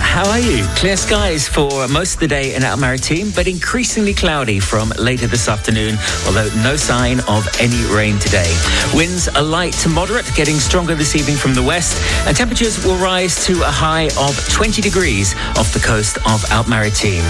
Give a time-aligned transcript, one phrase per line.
[0.00, 0.64] How are you?
[0.76, 5.48] Clear skies for most of the day in Alpes-Maritimes, but increasingly cloudy from later this
[5.48, 5.96] afternoon,
[6.26, 8.50] although no sign of any rain today.
[8.94, 12.96] Winds are light to moderate, getting stronger this evening from the west, and temperatures will
[12.96, 17.24] rise to a high of 20 degrees off the coast of Alpes-Maritimes.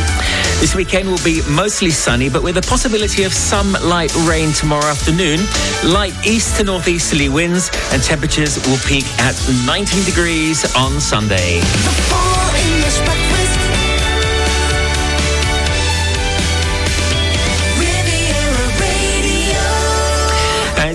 [0.60, 4.86] This weekend will be mostly sunny, but with a possibility of some light rain tomorrow
[4.86, 5.40] afternoon.
[5.84, 11.60] Light east to northeasterly winds, and temperatures will peak at 19 degrees on Sunday.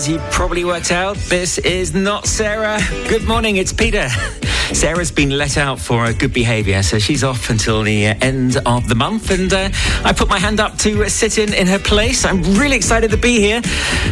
[0.04, 2.80] As you probably worked out, this is not Sarah.
[3.08, 4.10] Good morning, it's Peter.
[4.72, 8.58] Sarah's been let out for her good behaviour, so she's off until the uh, end
[8.66, 9.30] of the month.
[9.30, 9.70] And uh,
[10.04, 12.26] I put my hand up to uh, sit in in her place.
[12.26, 13.62] I'm really excited to be here,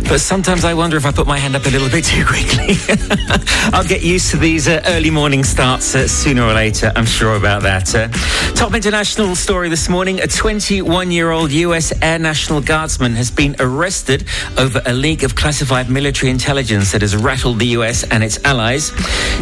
[0.10, 2.76] but sometimes I wonder if I put my hand up a little bit too quickly.
[3.74, 6.92] I'll get used to these uh, early morning starts uh, sooner or later.
[6.96, 7.96] I'm sure about that.
[7.96, 8.08] Uh,
[8.54, 11.94] top international story this morning: a 21-year-old U.S.
[12.02, 14.28] Air National Guardsman has been arrested
[14.58, 18.04] over a leak of classified military intelligence that has rattled the U.S.
[18.04, 18.92] and its allies.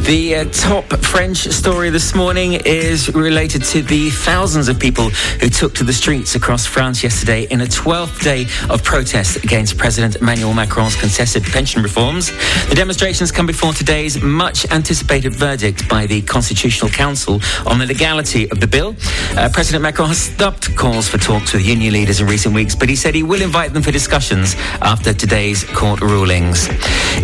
[0.06, 5.10] The top French story this morning is related to the thousands of people
[5.42, 9.78] who took to the streets across France yesterday in a 12th day of protest against
[9.78, 12.32] President Emmanuel Macron's contested pension reforms.
[12.70, 18.50] The demonstrations come before today's much anticipated verdict by the Constitutional Council on the legality
[18.52, 18.96] of the bill.
[19.36, 22.90] Uh, President Macron has stopped calls for talks with union leaders in recent weeks, but
[22.90, 26.68] he said he will invite them for discussions after today's court rulings.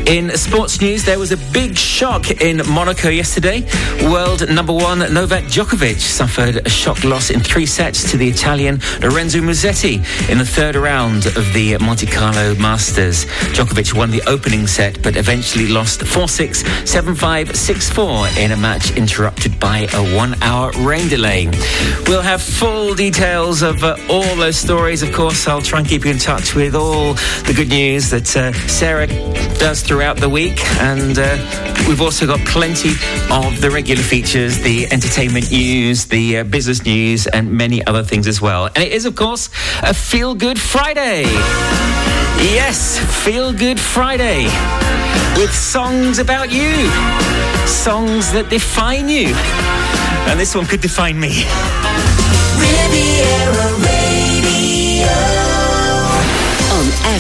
[0.08, 3.65] In sports news, there was a big shock in Monaco yesterday.
[4.12, 8.80] World number one Novak Djokovic suffered a shock loss in three sets to the Italian
[9.02, 9.96] Lorenzo Musetti
[10.30, 13.26] in the third round of the Monte Carlo Masters.
[13.56, 19.60] Djokovic won the opening set but eventually lost 4-6, 7-5, 6-4 in a match interrupted
[19.60, 21.50] by a one-hour rain delay.
[22.08, 25.02] We'll have full details of uh, all those stories.
[25.02, 27.14] Of course, I'll try and keep you in touch with all
[27.46, 29.08] the good news that uh, Sarah
[29.58, 30.64] does throughout the week.
[30.80, 31.38] And uh,
[31.88, 32.92] we've also got plenty
[33.32, 38.28] of the regular features, the entertainment news, the uh, business news, and many other things
[38.28, 38.66] as well.
[38.68, 39.50] And it is, of course,
[39.82, 41.24] a Feel Good Friday.
[42.54, 44.46] Yes, Feel Good Friday.
[45.38, 46.72] With songs about you,
[47.68, 49.34] songs that define you.
[50.30, 51.46] And this one could define me.
[52.60, 55.45] Riviera Radio.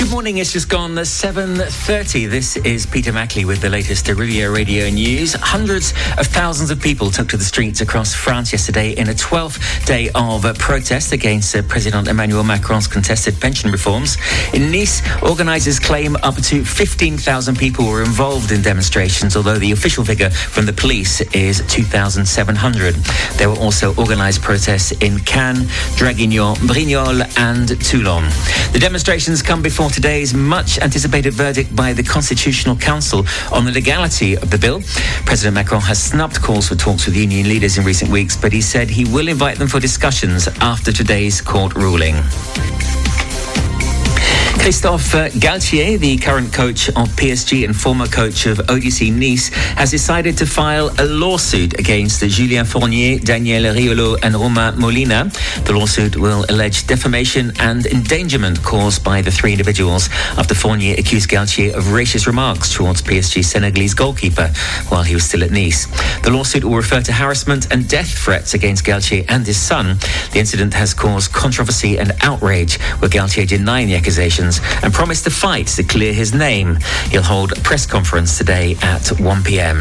[0.00, 0.38] Good morning.
[0.38, 2.24] It's just gone 7:30.
[2.24, 5.34] This is Peter Mackley with the latest Riviera Radio news.
[5.34, 9.84] Hundreds of thousands of people took to the streets across France yesterday in a 12th
[9.84, 14.16] day of protest against uh, President Emmanuel Macron's contested pension reforms.
[14.54, 20.02] In Nice, organisers claim up to 15,000 people were involved in demonstrations, although the official
[20.02, 22.94] figure from the police is 2,700.
[23.36, 25.66] There were also organised protests in Cannes,
[25.98, 28.24] Draguignan, Brignoles, and Toulon.
[28.72, 34.36] The demonstrations come before today's much anticipated verdict by the Constitutional Council on the legality
[34.36, 34.80] of the bill.
[35.26, 38.60] President Macron has snubbed calls for talks with union leaders in recent weeks, but he
[38.60, 42.16] said he will invite them for discussions after today's court ruling.
[44.60, 50.36] Christophe Galtier, the current coach of PSG and former coach of OGC Nice, has decided
[50.36, 55.30] to file a lawsuit against Julien Fournier, Daniel Riolo, and Romain Molina.
[55.64, 61.30] The lawsuit will allege defamation and endangerment caused by the three individuals after Fournier accused
[61.30, 64.52] Galtier of racist remarks towards PSG Senegalese goalkeeper
[64.90, 65.86] while he was still at Nice.
[66.20, 69.96] The lawsuit will refer to harassment and death threats against Galtier and his son.
[70.32, 74.49] The incident has caused controversy and outrage, with Galtier denying the accusations
[74.82, 76.78] and promised to fight to clear his name.
[77.10, 79.78] He'll hold a press conference today at 1 p.m.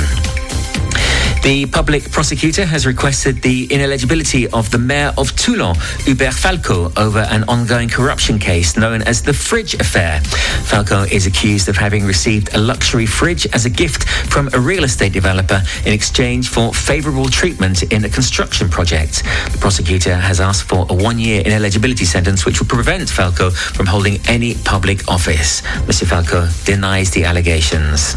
[1.41, 7.19] The public prosecutor has requested the ineligibility of the mayor of Toulon, Hubert Falco, over
[7.19, 10.19] an ongoing corruption case known as the Fridge Affair.
[10.65, 14.83] Falco is accused of having received a luxury fridge as a gift from a real
[14.83, 19.23] estate developer in exchange for favourable treatment in a construction project.
[19.51, 23.87] The prosecutor has asked for a one year ineligibility sentence which would prevent Falco from
[23.87, 25.61] holding any public office.
[25.87, 26.05] Mr.
[26.05, 28.15] Falco denies the allegations.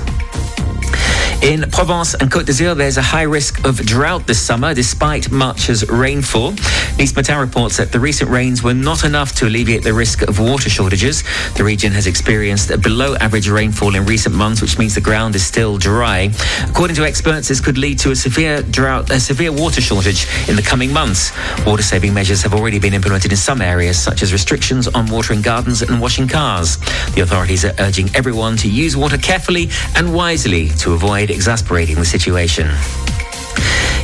[1.42, 5.84] In Provence and Côte d'Azur, there's a high risk of drought this summer, despite March's
[5.90, 6.52] rainfall.
[7.00, 10.38] Nice Matin reports that the recent rains were not enough to alleviate the risk of
[10.38, 11.24] water shortages.
[11.56, 15.44] The region has experienced below average rainfall in recent months, which means the ground is
[15.44, 16.30] still dry.
[16.68, 20.54] According to experts, this could lead to a severe drought, a severe water shortage in
[20.54, 21.32] the coming months.
[21.66, 25.42] Water saving measures have already been implemented in some areas, such as restrictions on watering
[25.42, 26.76] gardens and washing cars.
[27.16, 32.04] The authorities are urging everyone to use water carefully and wisely to avoid exasperating the
[32.04, 32.68] situation.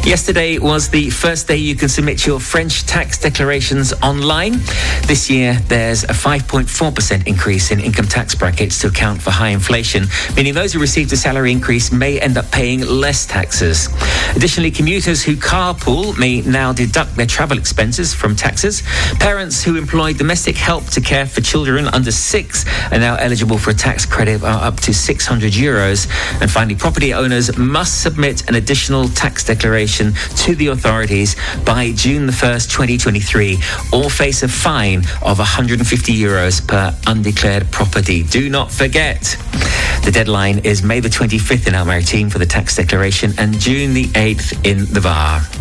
[0.05, 4.53] Yesterday was the first day you can submit your French tax declarations online.
[5.07, 10.05] This year, there's a 5.4% increase in income tax brackets to account for high inflation,
[10.35, 13.89] meaning those who received a salary increase may end up paying less taxes.
[14.35, 18.83] Additionally, commuters who carpool may now deduct their travel expenses from taxes.
[19.21, 23.71] Parents who employ domestic help to care for children under six are now eligible for
[23.71, 26.09] a tax credit of up to 600 euros.
[26.41, 32.27] And finally, property owners must submit an additional tax declaration to the authorities by June
[32.27, 33.59] the 1st, 2023,
[33.93, 38.23] or face a fine of 150 euros per undeclared property.
[38.23, 39.23] Do not forget.
[40.05, 44.05] The deadline is May the 25th in Alpes-Maritimes for the tax declaration and June the
[44.05, 45.58] 8th in the Var.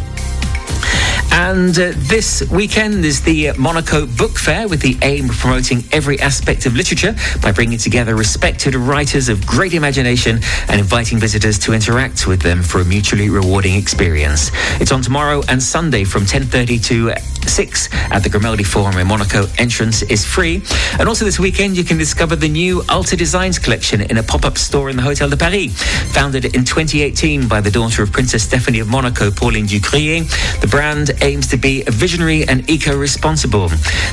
[1.40, 6.20] And uh, this weekend is the Monaco Book Fair with the aim of promoting every
[6.20, 7.14] aspect of literature
[7.44, 12.64] by bringing together respected writers of great imagination and inviting visitors to interact with them
[12.64, 14.50] for a mutually rewarding experience.
[14.82, 17.14] It's on tomorrow and Sunday from 10:30 to
[17.48, 19.46] 6 at the Grimaldi Forum in Monaco.
[19.58, 20.62] Entrance is free.
[21.00, 24.58] And also this weekend you can discover the new Alter Designs collection in a pop-up
[24.58, 25.72] store in the Hotel de Paris.
[26.14, 30.28] Founded in 2018 by the daughter of Princess Stephanie of Monaco, Pauline Ducruet,
[30.62, 33.68] the brand aims to be visionary and eco-responsible.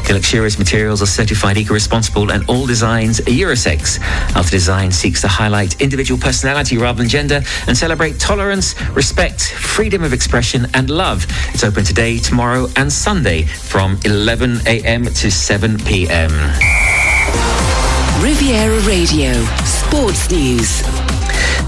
[0.06, 4.00] The luxurious materials are certified eco-responsible and all designs are Eurosex.
[4.36, 10.02] Alter Design seeks to highlight individual personality rather than gender and celebrate tolerance, respect, freedom
[10.02, 11.24] of expression and love.
[11.54, 15.04] It's open today, tomorrow and Sunday from 11 a.m.
[15.04, 16.32] to 7 p.m.
[18.20, 19.32] Riviera Radio,
[19.64, 21.03] Sports News.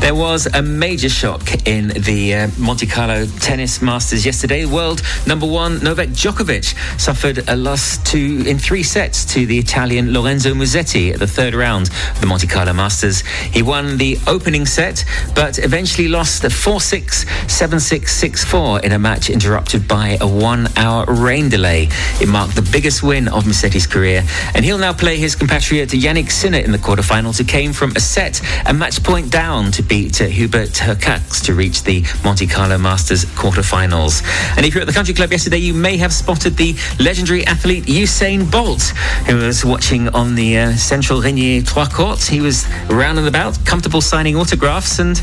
[0.01, 4.65] There was a major shock in the uh, Monte Carlo Tennis Masters yesterday.
[4.65, 10.13] World number one Novak Djokovic suffered a loss to in three sets to the Italian
[10.13, 13.23] Lorenzo Musetti at the third round of the Monte Carlo Masters.
[13.53, 15.05] He won the opening set,
[15.35, 18.01] but eventually lost a 4-6, 7-6,
[18.47, 21.89] 6-4 in a match interrupted by a one-hour rain delay.
[22.21, 24.23] It marked the biggest win of Musetti's career,
[24.55, 28.01] and he'll now play his compatriot Jannik Sinner in the quarterfinals, who came from a
[28.01, 33.25] set and match point down to beat Hubert Hurkacz to reach the Monte Carlo Masters
[33.25, 34.23] quarterfinals.
[34.57, 37.85] And if you're at the country club yesterday, you may have spotted the legendary athlete
[37.85, 38.83] Usain Bolt,
[39.27, 42.27] who was watching on the uh, Central Rainier Trois Courts.
[42.29, 45.21] He was round and about, comfortable signing autographs, and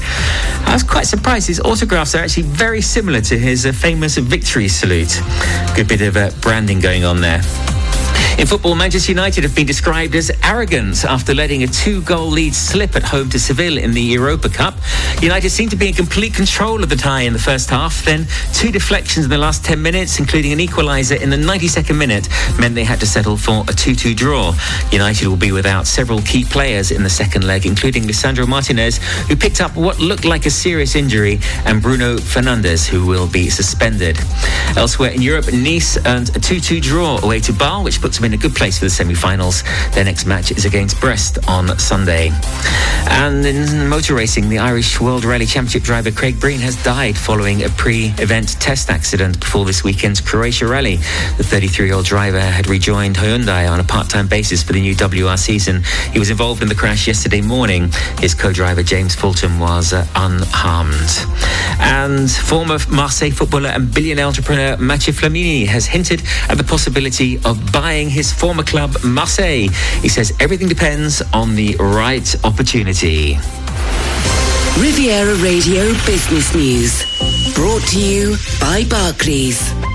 [0.66, 1.48] I was quite surprised.
[1.48, 5.22] His autographs are actually very similar to his uh, famous victory salute.
[5.76, 7.42] Good bit of uh, branding going on there.
[8.38, 12.54] In football, Manchester United have been described as arrogant after letting a two goal lead
[12.54, 14.76] slip at home to Seville in the Europa Cup.
[15.22, 18.04] United seemed to be in complete control of the tie in the first half.
[18.04, 22.28] Then, two deflections in the last 10 minutes, including an equaliser in the 92nd minute,
[22.60, 24.54] meant they had to settle for a 2 2 draw.
[24.92, 29.36] United will be without several key players in the second leg, including Lisandro Martinez, who
[29.36, 34.20] picked up what looked like a serious injury, and Bruno Fernandes, who will be suspended.
[34.76, 38.26] Elsewhere in Europe, Nice earned a 2 2 draw away to Bâle, which puts them
[38.26, 39.64] in a good place for the semi-finals.
[39.94, 42.32] Their next match is against Brest on Sunday.
[43.08, 47.64] And in motor racing, the Irish World Rally Championship driver Craig Breen has died following
[47.64, 50.98] a pre-event test accident before this weekend's Croatia Rally.
[51.38, 55.84] The 33-year-old driver had rejoined Hyundai on a part-time basis for the new WR season.
[56.12, 57.90] He was involved in the crash yesterday morning.
[58.20, 61.10] His co-driver James Fulton was uh, unharmed.
[61.80, 67.72] And former Marseille footballer and billionaire entrepreneur Mathieu Flamini has hinted at the possibility of
[67.72, 69.70] buying his former club, Marseille.
[70.02, 73.38] He says everything depends on the right opportunity.
[74.80, 77.54] Riviera Radio Business News.
[77.54, 79.93] Brought to you by Barclays.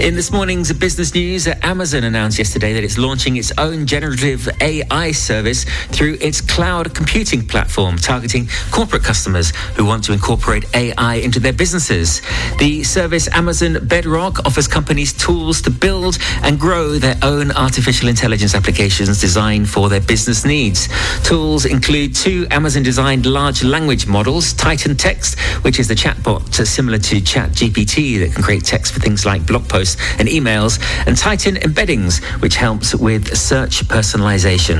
[0.00, 5.12] In this morning's business news, Amazon announced yesterday that it's launching its own generative AI
[5.12, 11.38] service through its cloud computing platform, targeting corporate customers who want to incorporate AI into
[11.38, 12.20] their businesses.
[12.58, 18.54] The service Amazon Bedrock offers companies tools to build and grow their own artificial intelligence
[18.56, 20.88] applications designed for their business needs.
[21.22, 26.98] Tools include two Amazon designed large language models, Titan Text, which is the chatbot similar
[26.98, 29.81] to ChatGPT that can create text for things like blog posts
[30.18, 34.78] and emails, and Titan Embeddings, which helps with search personalization.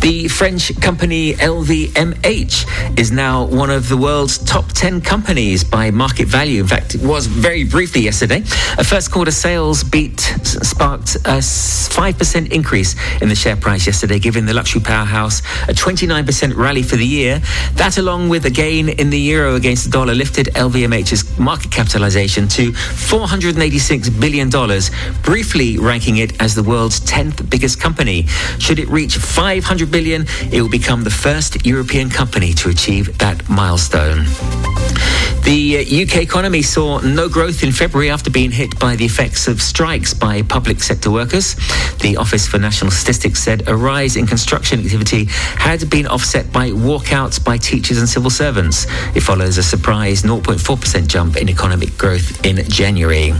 [0.00, 6.28] The French company LVMH is now one of the world's top 10 companies by market
[6.28, 6.60] value.
[6.60, 8.42] In fact, it was very briefly yesterday.
[8.76, 14.44] A first quarter sales beat sparked a 5% increase in the share price yesterday, giving
[14.44, 17.40] the luxury powerhouse a 29% rally for the year.
[17.74, 22.46] That, along with a gain in the euro against the dollar, lifted LVMH's market capitalization
[22.48, 23.83] to $486
[24.18, 24.50] billion,
[25.22, 28.26] briefly ranking it as the world's 10th biggest company.
[28.58, 33.46] Should it reach 500 billion, it will become the first European company to achieve that
[33.48, 34.24] milestone.
[35.44, 39.46] The UK uh, economy saw no growth in February after being hit by the effects
[39.46, 41.54] of strikes by public sector workers.
[42.00, 46.70] The Office for National Statistics said a rise in construction activity had been offset by
[46.70, 48.86] walkouts by teachers and civil servants.
[49.14, 53.32] It follows a surprise 0.4% jump in economic growth in January.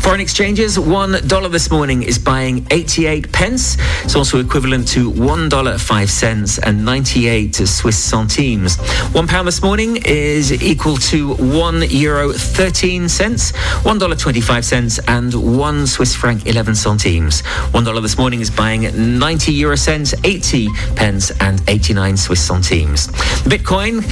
[0.00, 3.76] Foreign exchanges, $1 this morning is buying 88 pence.
[4.02, 8.78] It's also equivalent to $1.05 and 98 Swiss centimes.
[9.12, 14.98] One pound this morning is equal to one euro 13 cents, one dollar 25 cents,
[15.08, 17.42] and one Swiss franc 11 centimes.
[17.72, 23.08] One dollar this morning is buying 90 euro cents, 80 pence, and 89 Swiss centimes.
[23.46, 24.02] Bitcoin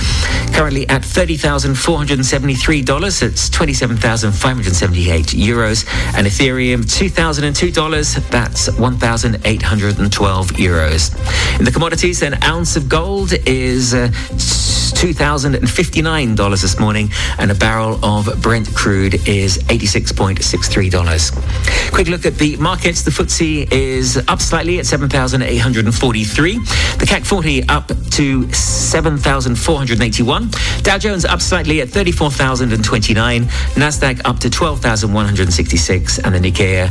[0.55, 3.23] currently at $30,473.
[3.23, 5.85] It's 27,578 euros.
[6.17, 8.31] And Ethereum, $2,002.
[8.31, 11.11] That's 1,812 euros.
[11.59, 14.09] In the commodities, an ounce of gold is uh,
[14.95, 21.93] $2,059 this morning, and a barrel of Brent crude is $86.63.
[21.93, 23.03] Quick look at the markets.
[23.03, 26.59] The FTSE is up slightly at 7,843.
[26.59, 30.51] The CAC 40 up to 7,481.
[30.83, 33.45] Dow Jones up slightly at 34,029.
[33.45, 36.91] Nasdaq up to 12,166, and the Nikkei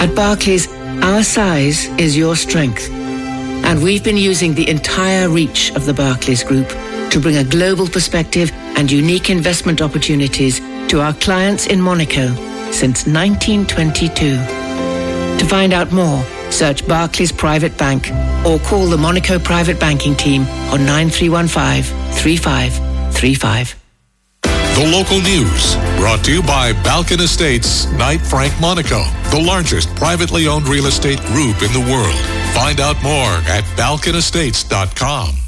[0.00, 0.66] At Barclays,
[1.02, 2.90] our size is your strength.
[2.90, 6.68] And we've been using the entire reach of the Barclays Group
[7.10, 12.28] to bring a global perspective and unique investment opportunities to our clients in Monaco
[12.72, 14.36] since 1922.
[15.38, 18.10] To find out more, search Barclays Private Bank
[18.44, 20.42] or call the Monaco Private Banking Team
[20.72, 21.82] on 9315
[22.14, 23.83] 3535.
[24.74, 30.48] The local news brought to you by Balkan Estates, Knight Frank Monaco, the largest privately
[30.48, 32.18] owned real estate group in the world.
[32.56, 35.43] Find out more at balkanestates.com.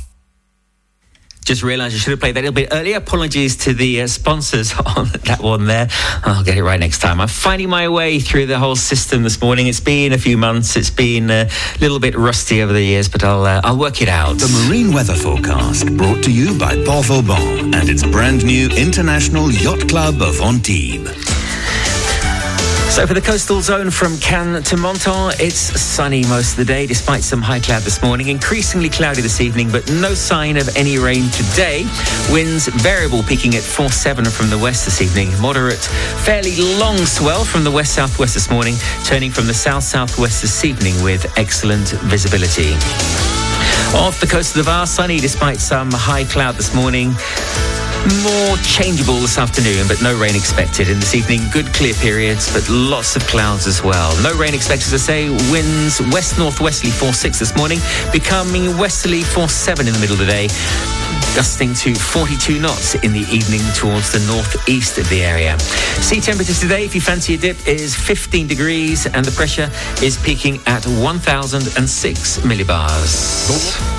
[1.47, 2.97] Just realised I should have played that a little bit earlier.
[2.97, 5.87] Apologies to the uh, sponsors on that one there.
[6.25, 7.21] I'll get it right next time.
[7.21, 9.69] I'm finding my way through the whole system this morning.
[9.69, 10.77] It's been a few months.
[10.77, 11.49] It's been a
[11.81, 14.39] little bit rusty over the years, but I'll uh, I'll work it out.
[14.39, 19.49] The marine weather forecast brought to you by Port Vauban and its brand new International
[19.53, 21.36] Yacht Club of Antibes.
[22.97, 26.87] So for the coastal zone from Cannes to Menton, it's sunny most of the day,
[26.87, 28.29] despite some high cloud this morning.
[28.29, 31.85] Increasingly cloudy this evening, but no sign of any rain today.
[32.33, 35.29] Winds variable, peaking at 4-7 from the west this evening.
[35.43, 35.85] Moderate,
[36.25, 41.31] fairly long swell from the west-southwest this morning, turning from the south-southwest this evening with
[41.37, 42.73] excellent visibility.
[43.95, 47.13] Off the coast of the Var, sunny despite some high cloud this morning.
[48.23, 50.89] More changeable this afternoon, but no rain expected.
[50.89, 54.15] In this evening, good clear periods, but lots of clouds as well.
[54.23, 55.29] No rain expected, as I say.
[55.51, 57.81] Winds west northwesterly 4 6 this morning,
[58.13, 60.47] becoming westerly 4 7 in the middle of the day
[61.35, 65.59] gusting to 42 knots in the evening towards the northeast of the area.
[66.01, 69.71] Sea temperatures today, if you fancy a dip, is 15 degrees and the pressure
[70.03, 73.96] is peaking at 1006 millibars.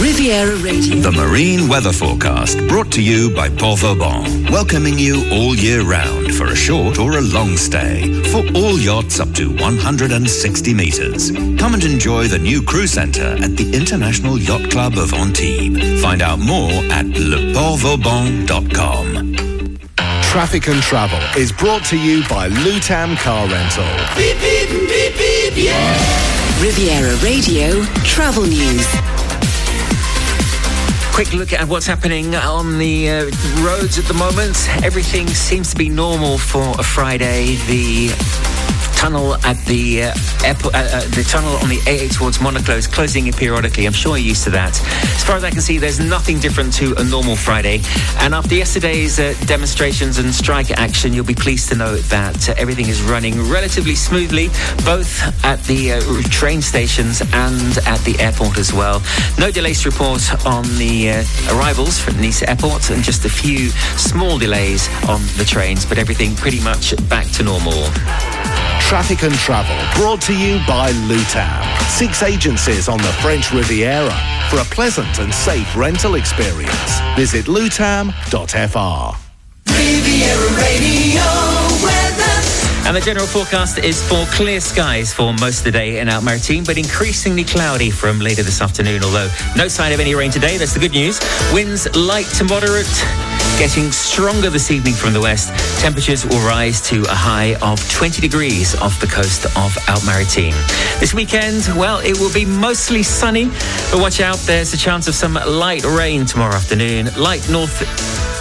[0.00, 0.96] Riviera Radio.
[1.00, 4.44] The Marine Weather Forecast brought to you by Port Vauban.
[4.44, 9.18] Welcoming you all year round for a short or a long stay for all yachts
[9.18, 11.32] up to 160 metres.
[11.32, 16.00] Come and enjoy the new crew centre at the International Yacht Club of Antibes.
[16.00, 19.34] Find out more at leportvauban.com.
[20.22, 23.84] Traffic and Travel is brought to you by Lutam Car Rental.
[24.14, 26.62] Beep, beep, beep, beep, yeah.
[26.62, 28.86] Riviera Radio Travel News
[31.24, 33.24] quick look at what's happening on the uh,
[33.66, 34.56] roads at the moment.
[34.84, 37.56] Everything seems to be normal for a Friday.
[37.66, 38.47] The
[38.98, 40.14] tunnel at the uh,
[40.44, 43.86] airport, uh, uh, the tunnel on the A8 towards Monaco is closing periodically.
[43.86, 44.74] I'm sure you're used to that.
[45.14, 47.80] As far as I can see, there's nothing different to a normal Friday.
[48.18, 52.54] And after yesterday's uh, demonstrations and strike action, you'll be pleased to know that uh,
[52.58, 54.48] everything is running relatively smoothly,
[54.84, 59.00] both at the uh, train stations and at the airport as well.
[59.38, 61.10] No delays to report on the
[61.52, 66.34] arrivals from Nice Airport, and just a few small delays on the trains, but everything
[66.34, 67.78] pretty much back to normal.
[68.88, 71.90] Traffic and Travel, brought to you by Lutam.
[71.90, 74.16] Six agencies on the French Riviera
[74.48, 76.98] for a pleasant and safe rental experience.
[77.14, 78.08] Visit lutam.fr.
[79.68, 81.58] Riviera Radio
[82.88, 86.66] and the general forecast is for clear skies for most of the day in Alpes-Maritimes,
[86.66, 89.28] but increasingly cloudy from later this afternoon, although
[89.58, 90.56] no sign of any rain today.
[90.56, 91.20] That's the good news.
[91.52, 92.86] Winds light to moderate
[93.58, 95.48] Getting stronger this evening from the west,
[95.80, 100.54] temperatures will rise to a high of 20 degrees off the coast of Alpes-Maritimes.
[101.00, 103.46] This weekend, well, it will be mostly sunny,
[103.90, 107.08] but watch out, there's a chance of some light rain tomorrow afternoon.
[107.16, 107.82] Light north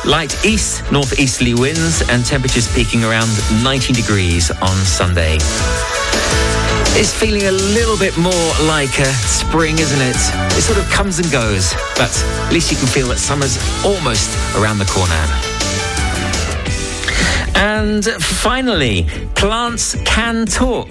[0.05, 3.29] light east northeasterly winds and temperatures peaking around
[3.63, 5.39] 19 degrees on Sunday.
[7.00, 8.34] It's feeling a little bit more
[8.66, 10.18] like a spring, isn't it?
[10.58, 12.10] It sort of comes and goes, but
[12.48, 15.47] at least you can feel that summer's almost around the corner.
[17.58, 20.90] And finally, plants can talk.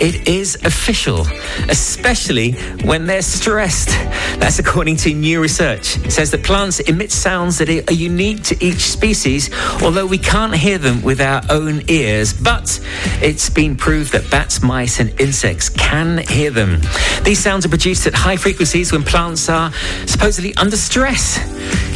[0.00, 1.26] It is official,
[1.68, 3.90] especially when they're stressed.
[4.38, 5.98] That's according to new research.
[5.98, 9.50] It says that plants emit sounds that are unique to each species,
[9.82, 12.32] although we can't hear them with our own ears.
[12.32, 12.80] But
[13.20, 16.80] it's been proved that bats, mice, and insects can hear them.
[17.22, 19.72] These sounds are produced at high frequencies when plants are
[20.06, 21.38] supposedly under stress.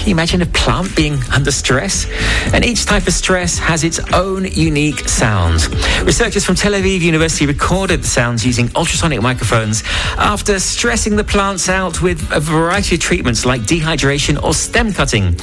[0.02, 2.06] Can you imagine a plant being under stress?
[2.52, 5.66] And each type of stress has its own unique sound.
[6.04, 9.82] Researchers from Tel Aviv University recorded the sounds using ultrasonic microphones
[10.18, 15.36] after stressing the plants out with a variety of treatments like dehydration or stem cutting.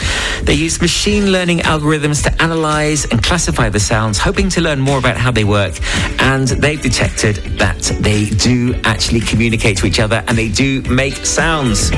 [0.43, 4.99] They used machine learning algorithms to analyze and classify the sounds, hoping to learn more
[4.99, 5.79] about how they work.
[6.19, 11.25] And they've detected that they do actually communicate to each other and they do make
[11.25, 11.89] sounds.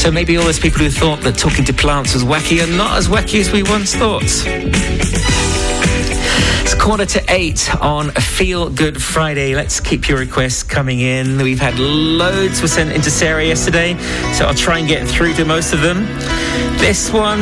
[0.00, 2.98] So maybe all those people who thought that talking to plants was wacky are not
[2.98, 5.35] as wacky as we once thought.
[6.62, 9.54] It's quarter to eight on Feel Good Friday.
[9.54, 11.38] Let's keep your requests coming in.
[11.38, 13.96] We've had loads were sent into Sarah yesterday,
[14.32, 16.06] so I'll try and get through to most of them.
[16.78, 17.40] This one,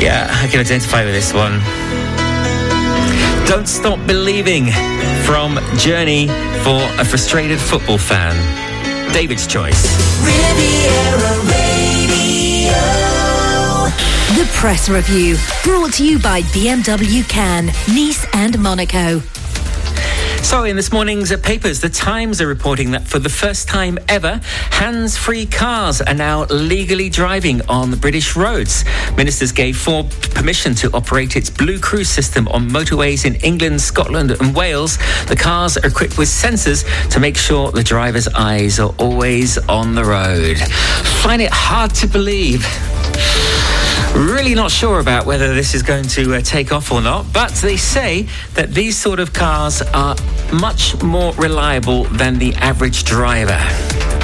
[0.00, 1.60] yeah, I can identify with this one.
[3.46, 4.72] Don't Stop Believing
[5.24, 6.26] from Journey
[6.62, 8.34] for a frustrated football fan.
[9.12, 9.82] David's choice.
[10.24, 11.55] The
[14.66, 19.20] Press Review, brought to you by BMW Cannes, Nice and Monaco.
[20.42, 24.40] So, in this morning's papers, the Times are reporting that for the first time ever,
[24.72, 28.84] hands free cars are now legally driving on the British roads.
[29.16, 34.32] Ministers gave Ford permission to operate its Blue Cruise system on motorways in England, Scotland,
[34.32, 34.98] and Wales.
[35.28, 39.94] The cars are equipped with sensors to make sure the driver's eyes are always on
[39.94, 40.58] the road.
[41.22, 42.66] Find it hard to believe.
[44.16, 47.52] Really not sure about whether this is going to uh, take off or not, but
[47.56, 50.16] they say that these sort of cars are
[50.54, 54.15] much more reliable than the average driver.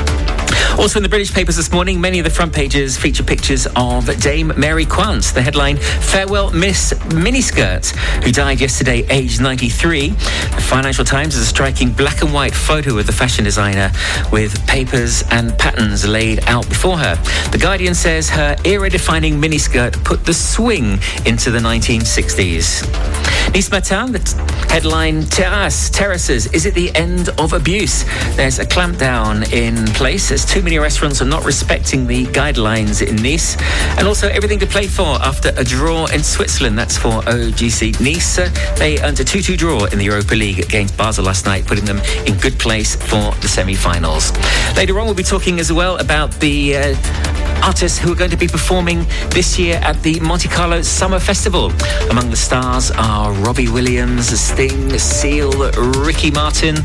[0.79, 4.07] Also in the British papers this morning, many of the front pages feature pictures of
[4.21, 10.09] Dame Mary Quant, the headline Farewell Miss Miniskirt, who died yesterday aged 93.
[10.09, 13.93] The Financial Times is a striking black and white photo of the fashion designer
[14.33, 17.17] with papers and patterns laid out before her.
[17.53, 23.32] The Guardian says her era-defining miniskirt put the swing into the 1960s.
[23.51, 28.05] Nice Matin, the headline Terrace, Terraces, is it the end of abuse?
[28.37, 33.17] There's a clampdown in place as too many restaurants are not respecting the guidelines in
[33.17, 33.57] Nice.
[33.99, 36.79] And also everything to play for after a draw in Switzerland.
[36.79, 38.37] That's for OGC Nice.
[38.79, 41.99] They earned a 2-2 draw in the Europa League against Basel last night, putting them
[42.27, 44.33] in good place for the semi-finals.
[44.77, 48.37] Later on, we'll be talking as well about the uh, artists who are going to
[48.37, 51.73] be performing this year at the Monte Carlo Summer Festival.
[52.11, 55.71] Among the stars are Robbie Williams, Sting, Seal,
[56.05, 56.77] Ricky Martin,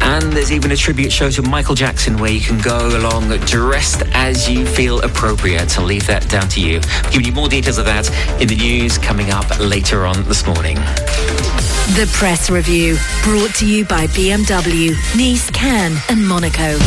[0.00, 4.02] and there's even a tribute show to Michael Jackson where you can go along dressed
[4.12, 5.78] as you feel appropriate.
[5.78, 6.80] I'll leave that down to you.
[6.84, 8.08] I'll give you more details of that
[8.40, 10.76] in the news coming up later on this morning.
[11.96, 16.78] The Press Review, brought to you by BMW, Nice, Cannes, and Monaco.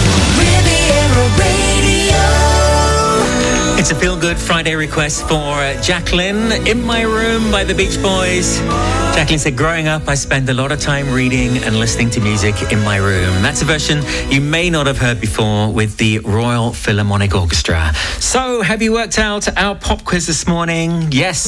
[3.89, 7.95] It's a feel good Friday request for uh, Jacqueline in my room by the Beach
[8.01, 8.59] Boys.
[9.15, 12.73] Jacqueline said, Growing up, I spent a lot of time reading and listening to music
[12.73, 13.41] in my room.
[13.41, 17.93] That's a version you may not have heard before with the Royal Philharmonic Orchestra.
[18.19, 21.07] So, have you worked out our pop quiz this morning?
[21.09, 21.45] Yes.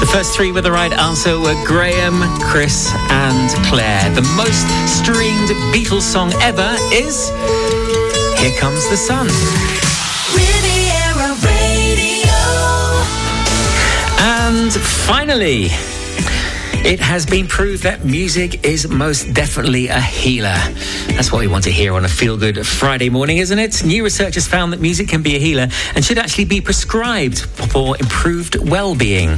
[0.00, 4.12] The first three with the right answer were Graham, Chris, and Claire.
[4.16, 4.66] The most
[4.98, 7.28] streamed Beatles song ever is
[8.40, 9.69] Here Comes the Sun.
[14.72, 15.64] And finally,
[16.86, 20.54] it has been proved that music is most definitely a healer.
[21.08, 23.84] That's what we want to hear on a feel good Friday morning, isn't it?
[23.84, 27.40] New research has found that music can be a healer and should actually be prescribed
[27.40, 29.30] for improved well being.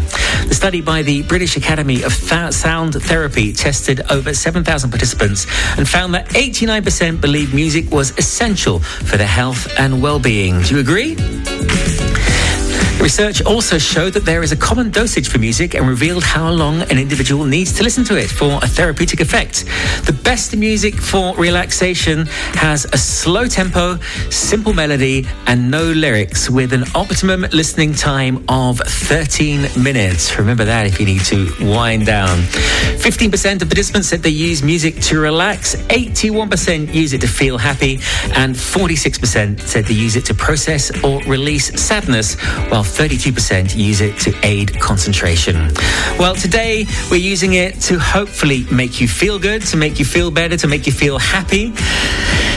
[0.48, 5.46] The study by the British Academy of Sound Therapy tested over 7,000 participants
[5.78, 10.60] and found that 89% believe music was essential for their health and well being.
[10.60, 11.16] Do you agree?
[13.02, 16.82] Research also showed that there is a common dosage for music and revealed how long
[16.82, 19.64] an individual needs to listen to it for a therapeutic effect.
[20.06, 23.96] The best music for relaxation has a slow tempo,
[24.30, 30.38] simple melody, and no lyrics with an optimum listening time of 13 minutes.
[30.38, 32.38] Remember that if you need to wind down.
[32.38, 37.94] 15% of participants said they use music to relax, 81% use it to feel happy,
[38.36, 44.18] and 46% said they use it to process or release sadness, while 32% use it
[44.20, 45.57] to aid concentration.
[46.18, 50.31] Well, today we're using it to hopefully make you feel good, to make you feel
[50.31, 51.72] better, to make you feel happy.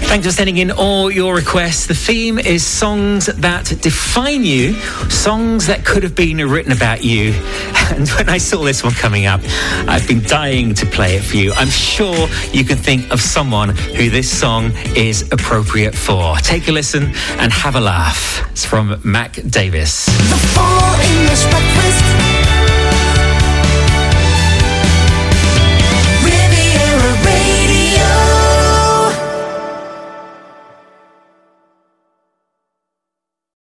[0.07, 1.87] Thanks for sending in all your requests.
[1.87, 4.73] The theme is songs that define you,
[5.09, 7.33] songs that could have been written about you.
[7.87, 9.41] And when I saw this one coming up,
[9.87, 11.53] I've been dying to play it for you.
[11.53, 16.35] I'm sure you can think of someone who this song is appropriate for.
[16.37, 18.41] Take a listen and have a laugh.
[18.49, 20.07] It's from Mac Davis.